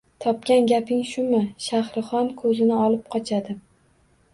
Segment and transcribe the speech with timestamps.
[0.25, 1.27] —Topgan gaping shu!—
[1.67, 3.61] Shahrixon ko‘zini olib qochadi.